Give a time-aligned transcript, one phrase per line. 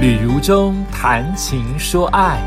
[0.00, 2.40] 旅如中谈情说爱，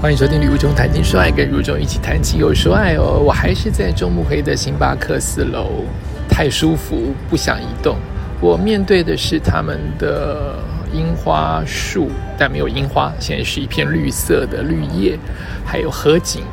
[0.00, 3.20] 欢迎收听《旅如中谈情说爱》，跟如中一起谈情又说爱哦。
[3.22, 5.84] 我还是在中目黑的星巴克四楼，
[6.26, 7.98] 太舒服，不想移动。
[8.40, 10.54] 我面对的是他们的
[10.90, 15.18] 樱花树，但没有樱花，现在是一片绿色的绿叶，
[15.66, 16.44] 还有河景，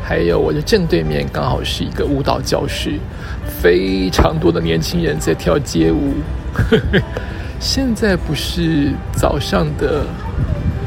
[0.00, 3.00] 还有我的正对面刚好是一个舞蹈教室，
[3.60, 6.14] 非常多的年轻人在跳街舞。
[7.62, 10.04] 现在不是早上的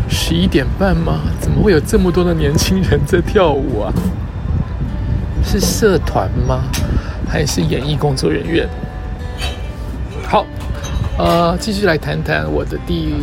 [0.10, 1.22] 十一点半吗？
[1.40, 3.94] 怎么会有这么多的年轻人在跳舞啊？
[5.42, 6.66] 是社团吗？
[7.30, 8.68] 还是演艺工作人员？
[10.28, 10.46] 好，
[11.18, 13.14] 呃，继续来谈谈我的第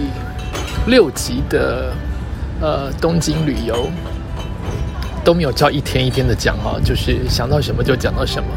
[0.86, 1.92] 六集的
[2.58, 3.90] 呃东京旅游，
[5.22, 8.48] 都没有照一天一天的讲哈，就是想到什么就讲到什么。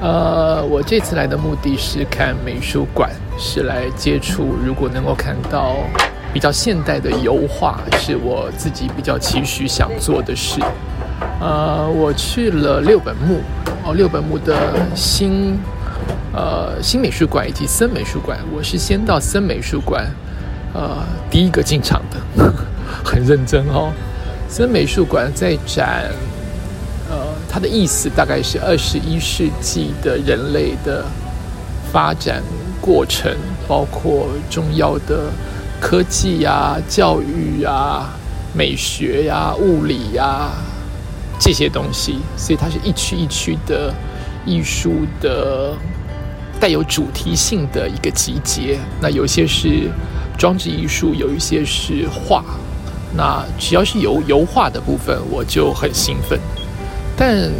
[0.00, 4.54] 呃，我这次来的目的是看美术馆，是来接触。
[4.64, 5.76] 如果能够看到
[6.32, 10.60] 比较现代的油画，是我自己比较期许想做的事。
[11.40, 13.40] 呃，我去了六本木，
[13.84, 14.54] 哦，六本木的
[14.94, 15.58] 新
[16.34, 18.38] 呃新美术馆以及森美术馆。
[18.54, 20.06] 我是先到森美术馆，
[20.74, 20.98] 呃，
[21.30, 22.44] 第一个进场的，
[23.02, 23.90] 很认真哦。
[24.48, 26.10] 森美术馆在展。
[27.54, 31.04] 它的意思大概是二十一世纪的人类的
[31.92, 32.42] 发展
[32.80, 33.32] 过程，
[33.68, 35.30] 包括重要的
[35.80, 38.10] 科技呀、教育呀、
[38.52, 40.50] 美学呀、物理呀
[41.38, 43.94] 这些东西，所以它是一区一区的
[44.44, 45.76] 艺术的
[46.58, 48.76] 带有主题性的一个集结。
[49.00, 49.88] 那有些是
[50.36, 52.42] 装置艺术，有一些是画。
[53.16, 56.36] 那只要是油油画的部分，我就很兴奋。
[57.16, 57.50] 但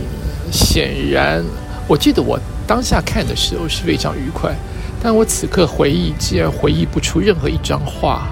[0.50, 1.44] 显然，
[1.86, 4.54] 我记得我当下看的时候是非常愉快。
[5.02, 8.26] 但我此刻回忆，既然回忆不出任何一张画，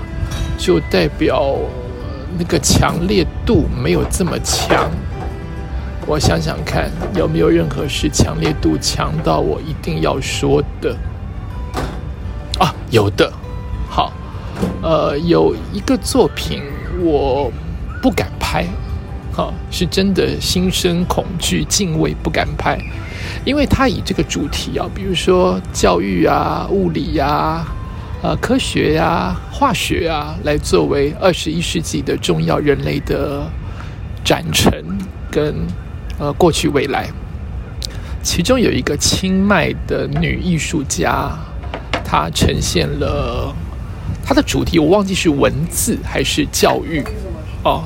[0.56, 1.54] 就代表
[2.38, 4.90] 那个强烈度没有这么强。
[6.06, 10.96] 我想想看，有没有任何是强烈度强到我一定要说的？
[12.58, 13.30] 啊，有的。
[13.88, 14.12] 好，
[14.82, 16.62] 呃，有一个作品
[17.02, 17.52] 我
[18.00, 18.66] 不敢拍。
[19.32, 22.78] 哈，是真的心生恐惧、敬畏，不敢拍，
[23.46, 27.64] 因为他以这个主题啊，比如说教育啊、物理呀、
[28.22, 33.50] 呃科学呀、化学啊，来作为二十一世纪的重要人类的
[34.22, 34.84] 展陈
[35.30, 35.54] 跟
[36.18, 37.08] 呃过去未来。
[38.22, 41.32] 其中有一个清迈的女艺术家，
[42.04, 43.52] 她呈现了
[44.22, 47.02] 她的主题，我忘记是文字还是教育
[47.64, 47.82] 哦。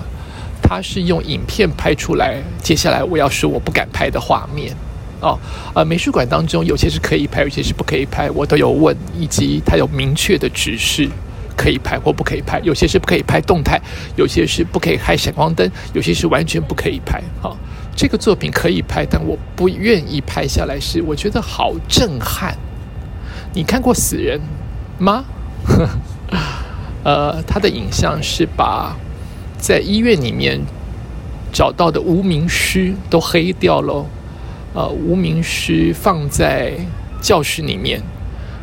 [0.68, 4.74] 他是用影片拍出来，接下来我要说我不敢拍的画面，
[5.20, 5.38] 哦，
[5.74, 11.08] 呃，美术馆当中有些是可以拍，有些是不可以拍，我都有问，以及他有明确的指示
[11.56, 13.80] 可以拍或不可以拍，有些是不可以拍动态，
[14.16, 17.22] 有些是不可以开闪光灯，有些是完全不可以拍。
[17.40, 17.56] 好，
[17.94, 22.58] 这个作品可以拍，但我不愿意拍下来，是我觉得好震撼。
[23.54, 24.40] 你看过死人
[24.98, 25.24] 吗？
[27.04, 28.96] 呃，他的影像是把。
[29.58, 30.60] 在医院里面
[31.52, 34.06] 找到的无名尸都黑掉了，
[34.74, 36.74] 呃，无名尸放在
[37.20, 38.02] 教室里面，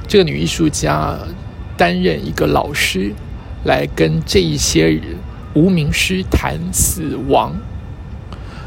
[0.08, 1.18] 这个女艺术家
[1.76, 3.12] 担任一个老师，
[3.66, 5.02] 来跟这一些
[5.54, 7.56] 无名尸谈死亡，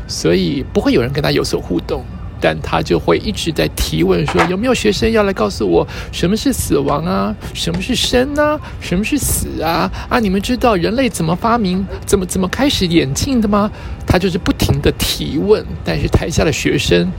[0.09, 2.04] 所以不会有人跟她有所互动。
[2.41, 7.34] 但他就会一直在提问说：“有没有学生要来告诉我什么是死亡啊？
[7.54, 8.60] 什么是生啊？
[8.80, 9.91] 什么是死啊？
[10.08, 13.70] 啊，你们知道人类怎么发明、怎么怎么开始演进的吗？”
[14.06, 17.10] 他就是不停的提问，但是台下的学生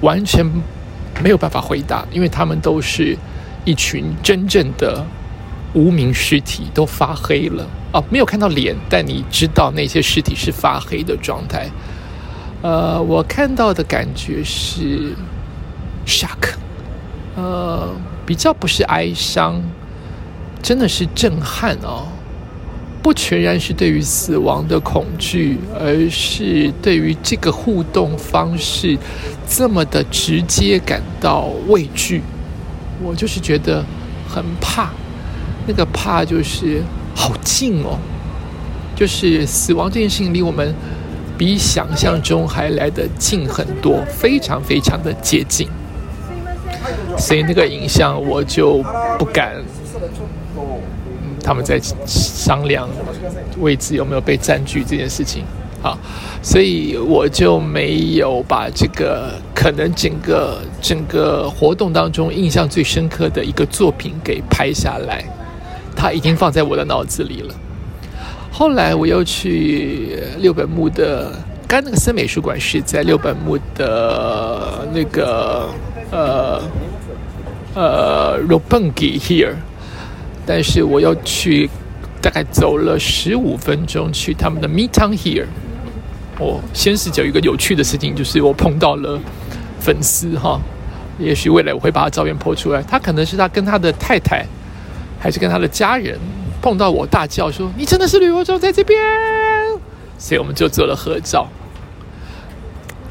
[0.00, 0.44] 完全
[1.22, 3.18] 没有办法回答，因为他们都是
[3.64, 5.04] 一群真正的
[5.74, 11.68] 无名尸体，都发黑了啊，没有看到脸，但你知道那些尸体是发黑的状态。
[12.62, 15.12] 呃，我看到的感觉是
[16.06, 16.54] shock，
[17.34, 17.92] 呃，
[18.24, 19.60] 比较不是哀伤，
[20.62, 22.06] 真的是震撼哦。
[23.02, 28.96] 不全然是对于死亡的恐惧，而是对于这个互动方式
[29.48, 32.22] 这么的直接感到畏惧。
[33.02, 33.84] 我就是觉得
[34.28, 34.90] 很怕，
[35.66, 36.80] 那个怕就是
[37.12, 37.98] 好近哦，
[38.94, 40.72] 就是死亡这件事情离我们。
[41.42, 45.66] 比想象中还来得近很多，非常非常的接近，
[47.18, 48.80] 所以那个影像我就
[49.18, 49.56] 不敢。
[51.42, 52.88] 他们在商量
[53.58, 55.42] 位置有没有被占据这件事情，
[55.82, 55.98] 啊，
[56.40, 65.24] 所以我就没有把这个可能整个整个活动当中印象最深刻的一个作品给拍下来。
[65.96, 67.54] 它已经放在我的脑子里了。
[68.54, 71.32] 后来我又去六本木的，
[71.66, 75.68] 刚那个森美术馆是在六本木的那个
[76.10, 76.62] 呃
[77.74, 79.54] 呃 Robengi here，
[80.44, 81.68] 但是我又去
[82.20, 85.46] 大概走了十五分钟去他们的 Midtown here。
[86.38, 89.18] 我先是有一个有趣的事情，就是我碰到了
[89.80, 90.60] 粉丝哈，
[91.18, 92.82] 也许未来我会把他照片拍出来。
[92.82, 94.44] 他可能是他跟他的太太，
[95.18, 96.18] 还是跟他的家人
[96.62, 98.98] 碰到我，大叫说：“你真的是旅游中在这边！”
[100.16, 101.46] 所以我们就做了合照。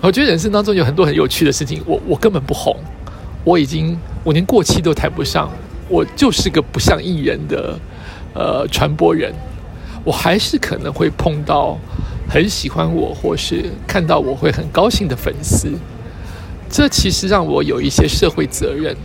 [0.01, 2.75] 我觉得人生当中有很多很有趣的事情，我我根本不红，
[3.43, 5.51] 我已经我连过气都谈不上，
[5.89, 7.77] 我就是个不像艺人的
[8.33, 9.31] 呃传播人，
[10.03, 11.77] 我还是可能会碰到。
[12.29, 15.67] 很喜欢我，或是看到我会很高兴的粉丝，
[16.69, 18.95] 这其实让我有一些社会责任。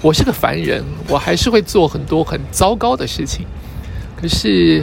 [0.00, 3.44] 我是个凡人，我还是会做很多很糟糕的事情。
[4.24, 4.82] 可是，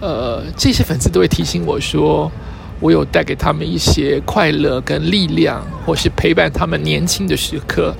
[0.00, 2.30] 呃，这些粉丝都会提醒我说，
[2.78, 7.92] 我有带给他们一些快乐跟力量，或是陪伴他们年轻的时刻，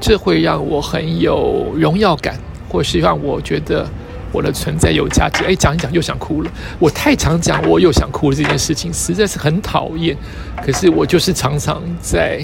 [0.00, 3.86] 这会让我很有荣耀感，或是让我觉得。
[4.32, 6.50] 我的存在有价值，哎，讲一讲又想哭了。
[6.80, 10.16] 我太常讲我又想哭了这件事情，实在是很讨厌。
[10.64, 12.42] 可是我就是常常在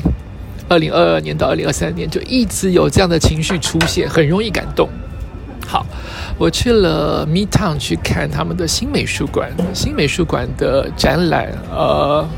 [0.69, 4.88] 二零二二年到二零二三年就一直有这样的情绪出现，很容易感动。
[5.70, 5.87] 好，
[6.37, 12.28] 我去了 Midtown 去看他们的新美术馆，新美术馆的展览，呃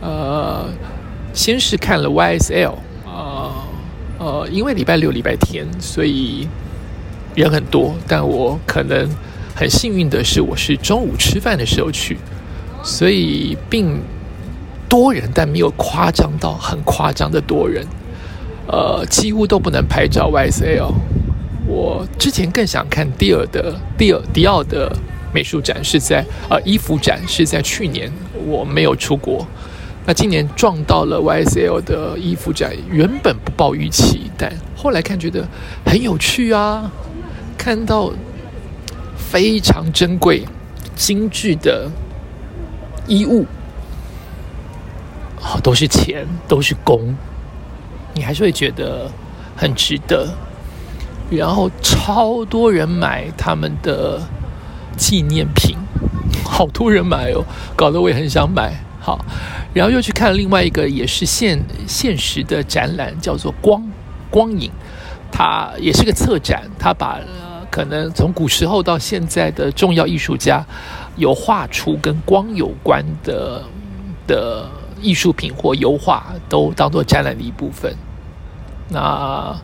[0.00, 0.64] 呃，
[1.32, 2.74] 先是看了 YSL，
[3.04, 3.50] 呃
[4.20, 6.46] 呃，因为礼拜六礼拜天，所以。
[7.34, 9.08] 人很多，但我可能
[9.54, 12.18] 很幸运的是，我是中午吃饭的时候去，
[12.82, 13.98] 所以并
[14.86, 17.86] 多人，但没有夸张到很夸张的多人。
[18.66, 20.30] 呃，几乎都不能拍照。
[20.30, 20.92] YSL，
[21.72, 24.94] 我之前更想看迪尔的迪尔迪奥的
[25.32, 28.12] 美术展，是在呃衣服展是在去年，
[28.46, 29.46] 我没有出国。
[30.04, 35.48] 那今年撞到了 YSL 的衣服展，原本不抱预期，但后来看觉得
[35.86, 36.92] 很有趣啊。
[37.56, 38.12] 看到
[39.16, 40.44] 非常珍贵、
[40.94, 41.90] 精致的
[43.06, 43.46] 衣物，
[45.40, 47.16] 哦，都是钱，都是工，
[48.12, 49.10] 你还是会觉得
[49.56, 50.28] 很值得。
[51.36, 54.20] 然后超多人买他们的
[54.96, 55.76] 纪念品，
[56.44, 57.44] 好多人买哦，
[57.74, 58.74] 搞得我也很想买。
[59.00, 59.18] 好，
[59.74, 63.82] 然后又去看另外一个也是现现实的展览，叫做“光
[64.30, 64.70] 光影”，
[65.32, 67.18] 它也是个策展，它把。
[67.70, 70.62] 可能从古时候到现在的重要艺术家，
[71.16, 73.62] 有画出跟光有关的
[74.26, 74.68] 的
[75.00, 77.96] 艺术品或油画，都当做展览的一部分。
[78.90, 79.56] 那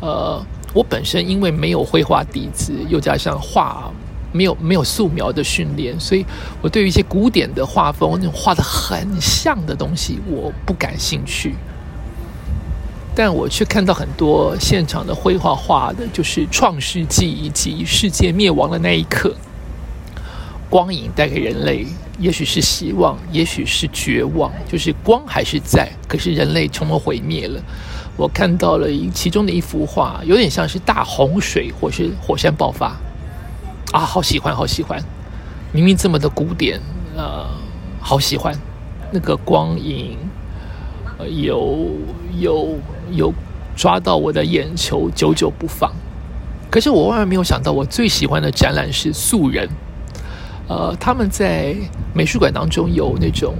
[0.00, 0.44] 呃，
[0.76, 3.90] 我本身因为没有绘画底子，又加上画
[4.30, 6.22] 没有没有素描的训练，所以
[6.60, 11.54] 我对于一些古典的画风那种画的很像的东西，我不感兴趣。
[13.14, 19.34] 但我却看到很多现场的绘画画的，就是创世纪以及世界灭亡的那一刻，
[20.68, 21.86] 光影带给人类，
[22.18, 27.60] 也许是希望，也许是绝望，就是光还是在，可是人类全部毁灭了。
[28.16, 32.96] 我看到了一其中的一幅画，有点像是大洪水或是火山爆发，
[33.92, 35.02] 啊，好喜欢，好喜欢，
[35.72, 36.80] 明明这么的古典，
[37.16, 37.46] 呃，
[38.00, 38.58] 好喜欢
[39.10, 40.18] 那个光影，
[41.18, 41.90] 有
[42.38, 42.78] 有。
[43.12, 43.32] 有
[43.76, 45.92] 抓到我的眼球，久久不放。
[46.68, 49.68] 可是我万万没有想到，我最喜欢的展览是素人。
[50.68, 51.74] 呃，他们在
[52.14, 53.54] 美术馆当中有那种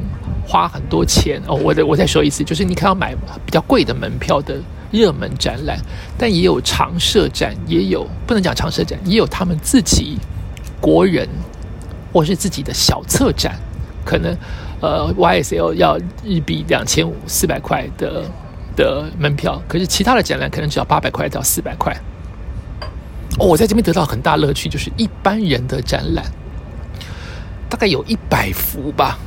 [0.47, 1.55] 花很多钱哦。
[1.55, 4.61] 我的我再说一次，就是你可要买比较贵的门票的
[4.91, 5.79] 热门展览，
[6.19, 10.19] 但也有常设展，也有不能讲常设展，也有他们自己
[10.81, 11.29] 国人
[12.13, 13.57] 或是自己的小策展，
[14.05, 14.37] 可能
[14.81, 18.25] 呃 YSL 要日币两千五四百块的。
[18.77, 21.97] 的门票，可是其他的展览可能只要八百块到四百块。
[23.39, 26.23] 哦，我在这边得到很大乐趣，就是一般人的展览，
[27.69, 29.19] 大概有一百幅吧。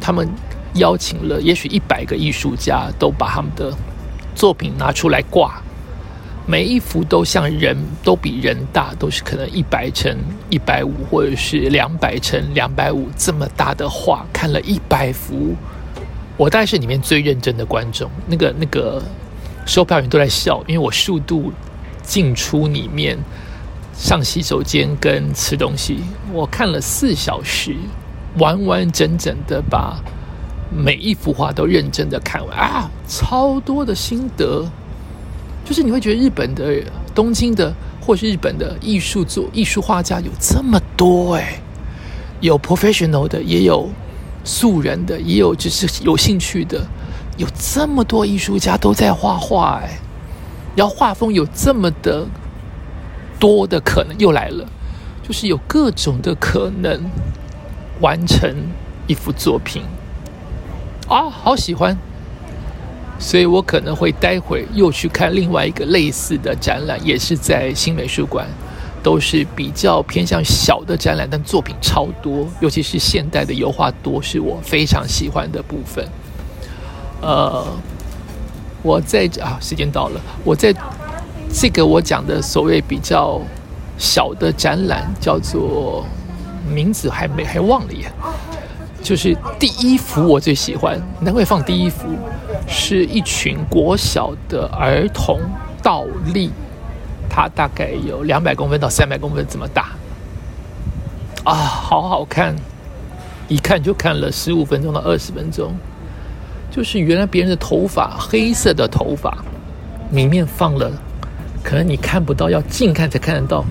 [0.00, 0.28] 他们
[0.74, 3.72] 邀请了也许一百个艺术家，都把他们的
[4.34, 5.62] 作品拿出来挂，
[6.46, 10.14] 每一幅都像人都比人大，都是可能一百乘
[10.50, 15.54] 一百五，或者是两百乘两百五这么大的画，看了一百幅。
[16.36, 19.00] 我大概是里面最认真的观众，那个那个
[19.64, 21.52] 售票员都在笑，因为我速度
[22.02, 23.16] 进出里面
[23.96, 25.98] 上洗手间跟吃东西，
[26.32, 27.76] 我看了四小时，
[28.38, 29.98] 完完整整的把
[30.70, 32.58] 每一幅画都认真的看完。
[32.58, 34.66] 啊，超多的心得，
[35.64, 36.82] 就是你会觉得日本的
[37.14, 41.60] 东京的或是日本的艺术作艺术画家有这么多哎，
[42.40, 43.88] 有 professional 的，也有
[44.42, 46.84] 素人的，也有只是有兴趣的，
[47.36, 49.98] 有这么多艺术家都在画画哎，
[50.74, 52.26] 然后画风有这么的
[53.38, 54.66] 多的可能又来了，
[55.26, 57.00] 就是有各种的可能
[58.00, 58.54] 完成
[59.06, 59.82] 一幅作品
[61.08, 61.96] 啊，好喜欢。
[63.16, 68.44] 所以我可能会待会又去看另外一个类似的展览，也是在新美术馆，
[69.04, 76.06] 都是比较偏向小的展览，但作品超多，尤其是现代的油画多，是我非常喜欢的部分。
[77.22, 77.64] 呃，
[78.82, 80.74] 我在啊，时间到了，我在
[81.56, 83.40] 这个我讲的所谓比较
[83.96, 86.04] 小的展览，叫做
[86.68, 88.10] 名字还没还忘了耶。
[89.00, 92.08] 就是第一幅我最喜欢，难怪放第一幅，
[92.66, 95.40] 是一群国小的儿童
[95.80, 96.50] 倒立，
[97.30, 99.92] 它大概有两百公分到三百公分这么大，
[101.44, 102.56] 啊，好好看，
[103.46, 105.72] 一看就看了十五分钟到二十分钟，
[106.70, 109.38] 就是原来别人的头发黑色的头发，
[110.10, 110.90] 里面放了，
[111.64, 113.64] 可能你看不到，要近看才看得到，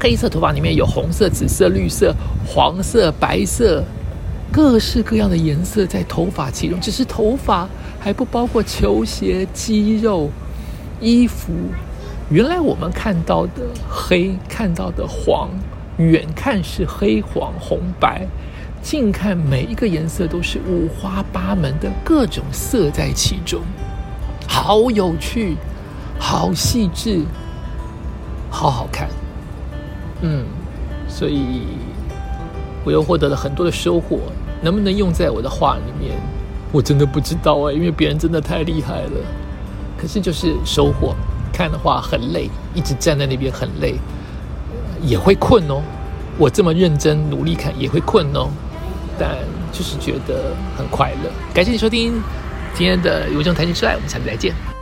[0.00, 2.12] 黑色头发里面有红色、紫色、绿色、
[2.46, 3.84] 黄色、白色。
[4.50, 7.68] 各式各样的颜色在头发其中，只是头发
[8.00, 10.30] 还不包括球鞋、肌肉、
[10.98, 11.52] 衣服。
[12.30, 15.50] 原来我们看到的黑、看到的黄，
[15.98, 18.26] 远看是黑、黄、红、白，
[18.80, 23.60] 近看每一个颜色都是五花八门的各种色在其中，
[24.46, 25.56] 好有趣，
[26.18, 27.22] 好细致，
[28.50, 29.08] 好好看。
[30.22, 30.44] 嗯，
[31.08, 31.62] 所以
[32.84, 34.20] 我又获得了很多的收获。
[34.62, 36.18] 能不能用在我的画里面？
[36.72, 39.10] 我真的不知道哎，因为别人真的太厉害了。
[39.98, 41.14] 可是就是收获，
[41.52, 43.96] 看的话很累，一直站在那边很累，
[45.02, 45.82] 也会困哦。
[46.38, 48.48] 我这么认真努力看也会困哦，
[49.18, 49.36] 但
[49.72, 51.30] 就是觉得很快乐。
[51.54, 52.14] 感谢你收听
[52.74, 54.75] 今天的《有种谈情说爱》，我们下次再见。